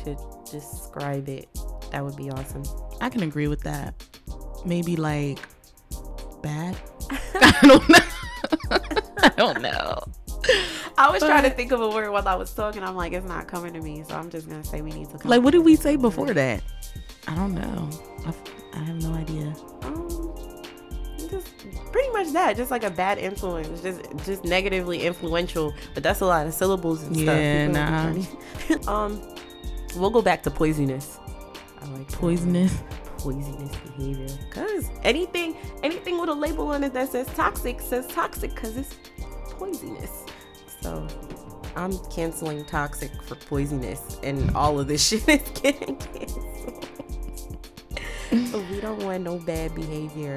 to 0.04 0.16
describe 0.50 1.28
it, 1.28 1.48
that 1.90 2.04
would 2.04 2.16
be 2.16 2.30
awesome. 2.30 2.62
I 3.00 3.08
can 3.10 3.22
agree 3.22 3.48
with 3.48 3.60
that. 3.62 3.94
Maybe 4.64 4.96
like 4.96 5.38
bad. 6.42 6.76
I 7.34 7.58
don't 7.62 7.88
know. 7.88 7.98
I 9.22 9.28
don't 9.36 9.60
know. 9.62 10.04
I 10.96 11.10
was 11.10 11.22
trying 11.22 11.42
to 11.44 11.50
think 11.50 11.72
of 11.72 11.80
a 11.80 11.88
word 11.88 12.10
while 12.10 12.26
I 12.26 12.34
was 12.34 12.52
talking. 12.52 12.82
I'm 12.82 12.96
like, 12.96 13.12
it's 13.12 13.26
not 13.26 13.46
coming 13.48 13.72
to 13.74 13.80
me. 13.80 14.02
So 14.08 14.14
I'm 14.16 14.30
just 14.30 14.48
going 14.48 14.62
to 14.62 14.68
say 14.68 14.80
we 14.80 14.90
need 14.90 15.10
to 15.10 15.18
come 15.18 15.30
Like, 15.30 15.42
what 15.42 15.52
did 15.52 15.64
we 15.64 15.76
say 15.76 15.96
before 15.96 16.32
that? 16.34 16.62
I 17.26 17.34
don't 17.34 17.54
know. 17.54 17.90
I, 18.26 18.32
I 18.78 18.84
have 18.84 19.02
no 19.02 19.12
idea. 19.14 19.54
Pretty 21.92 22.10
much 22.10 22.32
that. 22.32 22.56
Just 22.56 22.70
like 22.70 22.84
a 22.84 22.90
bad 22.90 23.18
influence. 23.18 23.80
Just 23.82 24.00
just 24.24 24.44
negatively 24.44 25.02
influential. 25.02 25.72
But 25.94 26.02
that's 26.02 26.20
a 26.20 26.26
lot 26.26 26.46
of 26.46 26.54
syllables 26.54 27.02
and 27.02 27.16
Yeah, 27.16 27.70
stuff. 27.70 28.26
Feel 28.66 28.78
me? 28.78 28.84
um, 28.86 29.34
we'll 29.96 30.10
go 30.10 30.22
back 30.22 30.42
to 30.44 30.50
poisonous. 30.50 31.18
I 31.80 31.86
like 31.90 32.08
that. 32.08 32.18
Poisonous. 32.18 32.82
poisonous 33.18 33.76
behavior. 33.96 34.28
Cause 34.50 34.90
anything 35.02 35.56
anything 35.82 36.20
with 36.20 36.28
a 36.30 36.34
label 36.34 36.68
on 36.68 36.84
it 36.84 36.92
that 36.94 37.10
says 37.10 37.26
toxic 37.34 37.80
says 37.80 38.06
toxic 38.08 38.54
because 38.54 38.76
it's 38.76 38.94
poisonous. 39.50 40.24
So 40.80 41.06
I'm 41.76 41.98
canceling 42.10 42.64
toxic 42.64 43.10
for 43.22 43.34
poisonous 43.36 44.18
and 44.22 44.50
all 44.56 44.78
of 44.78 44.86
this 44.88 45.06
shit 45.08 45.28
is 45.28 45.48
getting 45.60 45.96
canceled. 45.96 46.84
we 48.70 48.80
don't 48.80 49.02
want 49.02 49.22
no 49.24 49.38
bad 49.38 49.74
behavior 49.74 50.36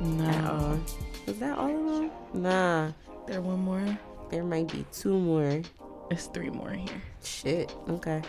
No. 0.00 0.80
Is 1.26 1.38
that 1.38 1.58
all 1.58 1.70
of 1.70 2.00
them? 2.00 2.10
Nah. 2.34 2.92
There 3.26 3.40
one 3.40 3.60
more. 3.60 3.98
There 4.30 4.44
might 4.44 4.70
be 4.72 4.84
two 4.92 5.18
more. 5.18 5.62
There's 6.10 6.26
three 6.26 6.50
more 6.50 6.70
here. 6.72 7.02
Shit. 7.22 7.74
Okay. 7.88 8.22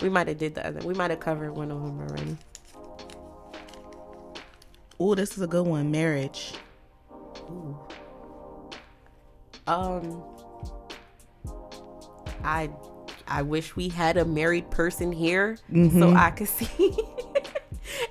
We 0.00 0.08
might 0.08 0.28
have 0.28 0.38
did 0.38 0.54
the 0.54 0.66
other. 0.66 0.80
We 0.86 0.94
might 0.94 1.10
have 1.10 1.20
covered 1.20 1.52
one 1.52 1.70
of 1.70 1.82
them 1.82 1.98
already. 2.00 2.36
Oh, 4.98 5.14
this 5.14 5.36
is 5.36 5.42
a 5.42 5.46
good 5.46 5.66
one. 5.66 5.90
Marriage. 5.90 6.54
Ooh. 7.50 7.78
Um, 9.66 10.22
I 12.44 12.70
I 13.28 13.42
wish 13.42 13.74
we 13.74 13.88
had 13.88 14.16
a 14.16 14.24
married 14.24 14.70
person 14.70 15.10
here 15.12 15.56
so 15.68 15.72
Mhm. 15.74 16.16
I 16.16 16.30
could 16.30 16.48
see 16.58 16.96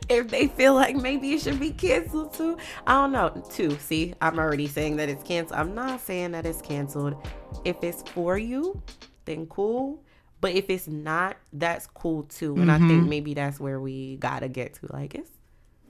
if 0.09 0.29
they 0.29 0.47
feel 0.47 0.74
like 0.74 0.95
maybe 0.95 1.33
it 1.33 1.41
should 1.41 1.59
be 1.59 1.71
canceled 1.71 2.33
too. 2.33 2.57
I 2.85 2.93
don't 2.93 3.12
know. 3.12 3.43
Two. 3.50 3.77
See, 3.79 4.13
I'm 4.21 4.39
already 4.39 4.67
saying 4.67 4.97
that 4.97 5.09
it's 5.09 5.24
canceled. 5.24 5.59
I'm 5.59 5.75
not 5.75 6.01
saying 6.01 6.31
that 6.31 6.45
it's 6.45 6.62
canceled. 6.62 7.15
If 7.63 7.77
it's 7.83 8.03
for 8.09 8.38
you, 8.38 8.81
then 9.25 9.47
cool. 9.47 10.03
But 10.41 10.53
if 10.53 10.69
it's 10.69 10.88
not, 10.88 11.38
that's 11.53 11.88
cool 11.88 12.24
too. 12.24 12.55
And 12.57 12.71
I 12.71 12.77
think 12.77 12.91
mm-hmm. 12.91 13.09
maybe 13.09 13.33
that's 13.33 13.59
where 13.59 13.79
we 13.79 14.17
gotta 14.17 14.47
get 14.47 14.75
to. 14.75 14.88
Like, 14.91 15.15
it's 15.15 15.31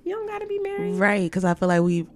you 0.04 0.14
don't 0.14 0.28
gotta 0.28 0.46
be 0.46 0.60
married. 0.60 0.96
Right, 0.96 1.24
because 1.24 1.44
I 1.44 1.56
feel 1.56 1.68
like 1.68 1.82
we've 1.82 2.08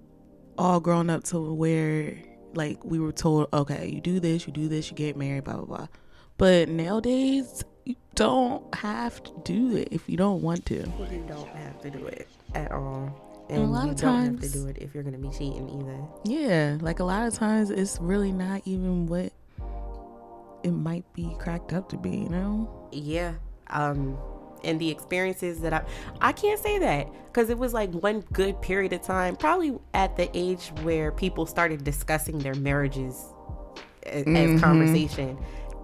all 0.56 0.80
grown 0.80 1.10
up 1.10 1.24
to 1.24 1.52
where 1.52 2.16
like 2.54 2.84
we 2.84 2.98
were 2.98 3.12
told, 3.12 3.48
okay, 3.52 3.88
you 3.88 4.00
do 4.00 4.20
this, 4.20 4.46
you 4.46 4.52
do 4.52 4.68
this, 4.68 4.90
you 4.90 4.96
get 4.96 5.16
married, 5.16 5.44
blah 5.44 5.56
blah 5.56 5.64
blah. 5.64 5.86
But 6.38 6.68
nowadays, 6.68 7.62
you 7.90 7.96
don't 8.14 8.74
have 8.74 9.22
to 9.22 9.32
do 9.44 9.76
it 9.76 9.88
if 9.90 10.08
you 10.08 10.16
don't 10.16 10.42
want 10.42 10.66
to. 10.66 10.74
You 10.76 11.24
don't 11.28 11.48
have 11.48 11.80
to 11.82 11.90
do 11.90 12.06
it 12.06 12.28
at 12.54 12.70
all. 12.72 13.46
And 13.48 13.62
a 13.62 13.66
lot 13.66 13.86
you 13.86 13.90
of 13.92 13.96
don't 14.00 14.24
have 14.24 14.40
to 14.40 14.48
do 14.48 14.66
it 14.68 14.78
if 14.78 14.94
you're 14.94 15.02
gonna 15.02 15.18
be 15.18 15.30
cheating 15.30 15.68
either. 15.68 15.98
Yeah, 16.24 16.78
like 16.80 17.00
a 17.00 17.04
lot 17.04 17.26
of 17.26 17.34
times, 17.34 17.70
it's 17.70 17.98
really 18.00 18.30
not 18.32 18.62
even 18.64 19.06
what 19.06 19.32
it 20.62 20.70
might 20.72 21.10
be 21.14 21.34
cracked 21.38 21.72
up 21.72 21.88
to 21.90 21.96
be. 21.96 22.10
You 22.10 22.28
know? 22.28 22.88
Yeah. 22.92 23.34
Um 23.68 24.16
and 24.62 24.78
the 24.78 24.90
experiences 24.90 25.60
that 25.62 25.72
I 25.72 25.82
I 26.20 26.32
can't 26.32 26.60
say 26.60 26.78
that 26.78 27.08
because 27.26 27.48
it 27.50 27.58
was 27.58 27.72
like 27.72 27.90
one 27.92 28.20
good 28.32 28.60
period 28.62 28.92
of 28.92 29.02
time, 29.02 29.34
probably 29.36 29.76
at 29.94 30.16
the 30.16 30.28
age 30.34 30.70
where 30.82 31.10
people 31.12 31.46
started 31.46 31.82
discussing 31.82 32.38
their 32.38 32.54
marriages 32.54 33.24
as, 34.04 34.24
Mhm. 34.24 34.54
as 34.56 34.60
conversation. 34.60 35.38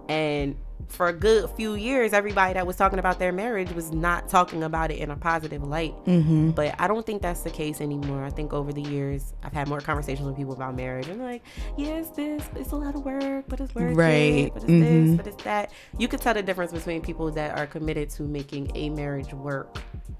And 0.09 0.55
for 0.89 1.07
a 1.07 1.13
good 1.13 1.49
few 1.57 1.73
years, 1.73 2.13
everybody 2.13 2.53
that 2.53 2.65
was 2.65 2.77
talking 2.77 2.97
about 2.99 3.19
their 3.19 3.33
marriage 3.33 3.71
was 3.73 3.91
not 3.91 4.29
talking 4.29 4.63
about 4.63 4.89
it 4.89 4.99
in 4.99 5.11
a 5.11 5.17
positive 5.17 5.61
light. 5.63 5.93
Mm-hmm. 6.05 6.51
But 6.51 6.75
I 6.79 6.87
don't 6.87 7.05
think 7.05 7.21
that's 7.21 7.41
the 7.41 7.49
case 7.49 7.81
anymore. 7.81 8.23
I 8.23 8.29
think 8.29 8.53
over 8.53 8.71
the 8.71 8.81
years, 8.83 9.33
I've 9.43 9.51
had 9.51 9.67
more 9.67 9.81
conversations 9.81 10.25
with 10.25 10.37
people 10.37 10.53
about 10.53 10.75
marriage. 10.75 11.07
And 11.07 11.21
like, 11.21 11.43
yeah, 11.77 12.03
this, 12.15 12.43
it's 12.55 12.71
a 12.71 12.75
lot 12.77 12.95
of 12.95 13.03
work, 13.03 13.45
but 13.49 13.59
it's 13.59 13.75
worth 13.75 13.97
Right. 13.97 14.45
it, 14.45 14.53
but 14.53 14.63
it's 14.63 14.71
Mhm. 14.71 15.07
this, 15.07 15.17
but 15.17 15.27
it's 15.27 15.43
that. 15.43 15.71
You 15.97 16.07
could 16.07 16.21
tell 16.21 16.33
the 16.35 16.43
difference 16.43 16.71
between 16.71 17.01
people 17.01 17.31
that 17.31 17.57
are 17.57 17.67
committed 17.67 18.09
to 18.11 18.23
making 18.23 18.71
a 18.75 18.89
marriage 18.89 19.33
work 19.33 19.79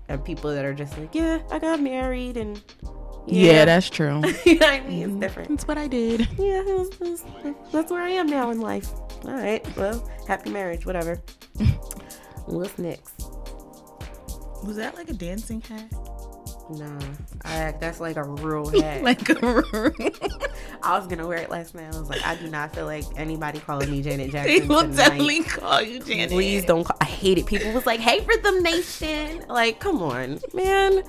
and 0.10 0.24
people 0.26 0.54
that 0.54 0.66
are 0.66 0.74
just 0.74 0.98
like, 0.98 1.16
yeah, 1.16 1.40
I 1.50 1.60
got 1.60 1.80
married 1.80 2.36
and 2.36 2.62
Yeah, 3.26 3.66
that's 3.66 3.90
true. 3.90 4.22
you 4.46 4.56
know 4.56 4.66
what 4.68 4.74
I 4.74 4.80
mean? 4.88 5.10
It's 5.12 5.20
different. 5.20 5.50
That's 5.50 5.68
what 5.68 5.78
I 5.78 5.88
did. 5.88 6.22
Yeah, 6.38 6.62
it 6.62 6.78
was- 6.78 6.90
it 6.90 7.00
was- 7.00 7.24
that's 7.72 7.92
where 7.92 8.02
I 8.02 8.10
am 8.10 8.28
now 8.28 8.52
in 8.52 8.60
life. 8.60 8.90
All 9.26 9.34
right, 9.34 9.66
well, 9.78 10.10
happy 10.28 10.50
marriage, 10.50 10.86
whatever. 10.86 11.22
What's 12.46 12.78
next? 12.78 13.14
Was 14.64 14.76
that 14.78 14.96
like 14.96 15.10
a 15.10 15.14
dancing 15.14 15.62
hat? 15.62 15.92
Nah, 16.70 17.00
I, 17.46 17.74
that's 17.80 18.00
like 18.02 18.18
a 18.18 18.24
real 18.24 18.68
hat. 18.82 19.02
like 19.04 19.30
a 19.30 19.36
real. 19.36 19.92
I 20.84 20.98
was 20.98 21.08
gonna 21.08 21.28
wear 21.28 21.38
it 21.38 21.50
last 21.50 21.76
night. 21.76 21.94
I 21.94 22.00
was 22.00 22.10
like, 22.10 22.26
I 22.26 22.36
do 22.36 22.50
not 22.50 22.74
feel 22.76 22.86
like 22.86 23.06
anybody 23.16 23.60
calling 23.60 23.90
me 23.90 24.02
Janet 24.02 24.32
Jackson. 24.32 24.60
They 24.60 24.66
will 24.66 24.82
tonight. 24.82 24.96
definitely 24.96 25.44
call 25.44 25.82
you 25.82 26.00
Janet. 26.00 26.30
Please 26.32 26.66
don't. 26.66 26.84
Call, 26.84 26.98
I 27.02 27.06
hate 27.06 27.38
it. 27.38 27.46
People 27.46 27.72
was 27.74 27.86
like, 27.86 28.00
"Hey, 28.02 28.20
Rhythm 28.26 28.62
Nation!" 28.64 29.46
Like, 29.48 29.80
come 29.80 30.02
on, 30.02 30.40
man. 30.54 31.04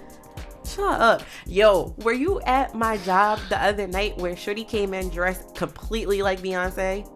Shut 0.65 1.01
up. 1.01 1.23
Yo, 1.47 1.95
were 1.99 2.13
you 2.13 2.41
at 2.43 2.75
my 2.75 2.99
job 2.99 3.41
the 3.49 3.61
other 3.63 3.87
night 3.87 4.17
where 4.19 4.37
Shorty 4.37 4.65
came 4.65 4.93
in 4.95 5.09
dressed 5.09 5.55
completely 5.57 6.23
like 6.23 6.41
Beyonce? 6.41 7.09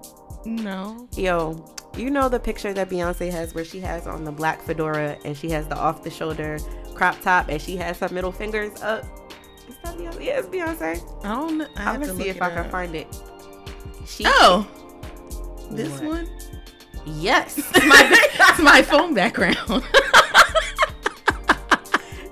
No. 0.44 1.08
Yo, 1.16 1.64
you 1.96 2.10
know 2.10 2.28
the 2.28 2.40
picture 2.40 2.72
that 2.72 2.88
Beyonce 2.88 3.30
has 3.30 3.54
where 3.54 3.64
she 3.64 3.80
has 3.80 4.06
on 4.06 4.24
the 4.24 4.32
black 4.32 4.62
fedora 4.62 5.16
and 5.24 5.36
she 5.36 5.50
has 5.50 5.66
the 5.68 5.76
off 5.76 6.02
the 6.02 6.10
shoulder 6.10 6.58
crop 6.94 7.20
top 7.20 7.48
and 7.48 7.60
she 7.60 7.76
has 7.76 7.98
her 8.00 8.08
middle 8.08 8.32
fingers 8.32 8.80
up. 8.82 9.04
Is 9.68 9.76
that 9.84 9.96
Beyonce? 9.96 10.24
Yeah, 10.24 10.38
it's 10.38 10.48
Beyonce. 10.48 11.24
I 11.24 11.28
don't 11.28 11.58
know. 11.58 11.66
I 11.76 11.90
I'm 11.94 12.00
gonna 12.00 12.14
see 12.14 12.28
if 12.28 12.40
I 12.42 12.48
can 12.50 12.58
up. 12.58 12.70
find 12.70 12.94
it. 12.94 13.06
She, 14.06 14.24
Oh, 14.26 14.66
this 15.70 15.90
What? 16.00 16.04
one. 16.04 16.28
Yes. 17.06 17.56
my, 17.86 18.08
it's 18.50 18.58
my 18.60 18.82
phone 18.82 19.14
background. 19.14 19.56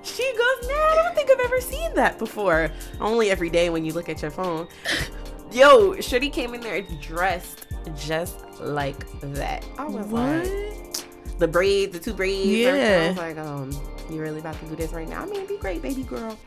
She 0.03 0.31
goes, 0.33 0.69
nah, 0.69 0.75
I 0.75 0.95
don't 1.03 1.15
think 1.15 1.31
I've 1.31 1.41
ever 1.41 1.61
seen 1.63 1.95
that 1.95 2.19
before. 2.19 2.71
Only 3.01 3.31
every 3.31 3.49
day 3.49 3.71
when 3.71 3.85
you 3.87 3.93
look 3.95 4.09
at 4.11 4.21
your 4.21 4.31
phone. 4.31 4.69
Yo, 5.51 5.99
Shorty 6.01 6.29
came 6.29 6.53
in 6.53 6.61
there 6.61 6.83
dressed 7.01 7.67
just 7.97 8.61
like 8.61 9.07
that. 9.21 9.65
I 9.79 9.85
was 9.85 10.07
what? 10.07 10.47
like, 10.47 11.39
the 11.39 11.49
braids, 11.49 11.93
the 11.93 11.99
two 11.99 12.15
braids. 12.15 12.47
Yeah. 12.47 13.05
I 13.05 13.09
was 13.09 13.17
like, 13.17 13.39
um, 13.39 13.71
you 14.11 14.21
really 14.21 14.41
about 14.41 14.59
to 14.61 14.67
do 14.67 14.77
this 14.77 14.93
right 14.93 15.09
now? 15.09 15.23
I 15.23 15.27
mean, 15.27 15.47
be 15.47 15.59
great, 15.59 15.83
baby 15.83 16.03
girl. 16.03 16.39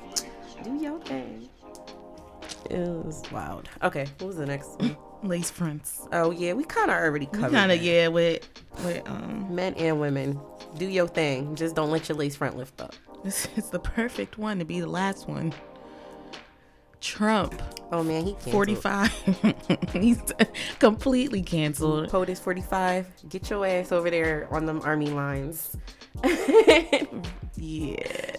Do 0.63 0.75
your 0.75 0.99
thing. 1.01 1.49
It 2.69 2.79
was 2.79 3.23
wild. 3.31 3.69
Okay, 3.81 4.07
what 4.19 4.27
was 4.27 4.37
the 4.37 4.45
next 4.45 4.79
one? 4.79 4.95
Lace 5.23 5.49
fronts. 5.49 6.07
Oh 6.11 6.31
yeah, 6.31 6.53
we 6.53 6.63
kind 6.65 6.91
of 6.91 6.97
already 6.97 7.25
covered. 7.27 7.51
Kind 7.51 7.71
of 7.71 7.81
yeah. 7.81 8.07
With 8.07 8.47
with 8.83 9.07
um, 9.07 9.53
Men 9.53 9.73
and 9.75 9.99
women, 9.99 10.39
do 10.77 10.85
your 10.85 11.07
thing. 11.07 11.55
Just 11.55 11.75
don't 11.75 11.91
let 11.91 12.09
your 12.09 12.17
lace 12.17 12.35
front 12.35 12.57
lift 12.57 12.81
up. 12.81 12.93
this 13.23 13.47
is 13.55 13.69
the 13.69 13.79
perfect 13.79 14.37
one 14.37 14.59
to 14.59 14.65
be 14.65 14.79
the 14.79 14.87
last 14.87 15.27
one. 15.27 15.53
Trump, 17.03 17.61
Oh 17.91 18.01
man, 18.01 18.23
he 18.25 18.31
canceled. 18.31 18.53
forty 18.53 18.75
five. 18.75 19.11
He's 19.93 20.21
completely 20.79 21.41
canceled. 21.43 22.09
POTUS 22.09 22.39
45, 22.39 23.07
get 23.29 23.49
your 23.49 23.65
ass 23.67 23.91
over 23.91 24.09
there 24.09 24.47
on 24.51 24.65
them 24.65 24.81
army 24.85 25.07
lines 25.09 25.75
Yeah, 27.55 27.97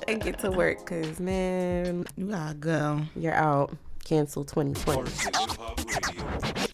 and 0.09 0.21
get 0.21 0.39
to 0.41 0.51
work 0.51 0.79
because, 0.79 1.21
man, 1.21 2.05
you 2.17 2.27
gotta 2.31 2.55
go. 2.55 3.03
you're 3.17 3.35
out. 3.35 3.77
Cancel 4.05 4.45
2020. 4.45 5.11
Hip 5.11 5.35
Hop 5.37 5.79
Radio. 5.79 6.55